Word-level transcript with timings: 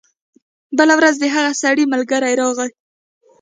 بله 0.77 0.93
ورځ 0.99 1.15
د 1.19 1.25
هغه 1.35 1.51
سړي 1.61 1.83
ملګری 1.93 2.33
راغی. 2.41 2.69